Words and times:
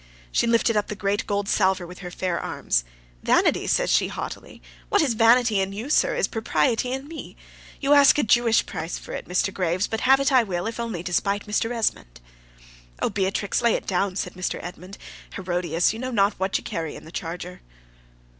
She 0.31 0.47
lifted 0.47 0.75
up 0.75 0.87
the 0.87 0.95
great 0.95 1.27
gold 1.27 1.47
salver 1.47 1.85
with 1.85 1.99
her 1.99 2.09
fair 2.09 2.39
arms. 2.39 2.83
"Vanity!" 3.21 3.67
says 3.67 3.91
she, 3.91 4.07
haughtily. 4.07 4.59
"What 4.89 5.03
is 5.03 5.13
vanity 5.13 5.61
in 5.61 5.73
you, 5.73 5.91
sir, 5.91 6.15
is 6.15 6.27
propriety 6.27 6.91
in 6.91 7.07
me. 7.07 7.37
You 7.79 7.93
ask 7.93 8.17
a 8.17 8.23
Jewish 8.23 8.65
price 8.65 8.97
for 8.97 9.13
it, 9.13 9.27
Mr. 9.27 9.53
Graves; 9.53 9.85
but 9.85 10.01
have 10.01 10.19
it 10.19 10.31
I 10.31 10.41
will, 10.41 10.65
if 10.65 10.79
only 10.79 11.03
to 11.03 11.13
spite 11.13 11.45
Mr. 11.45 11.69
Esmond." 11.71 12.19
"Oh, 12.99 13.11
Beatrix, 13.11 13.61
lay 13.61 13.75
it 13.75 13.85
down!" 13.85 14.15
says 14.15 14.33
Mr. 14.33 14.59
Esmond. 14.63 14.97
"Herodias! 15.35 15.93
you 15.93 15.99
know 15.99 16.09
not 16.09 16.33
what 16.39 16.57
you 16.57 16.63
carry 16.63 16.95
in 16.95 17.05
the 17.05 17.11
charger." 17.11 17.61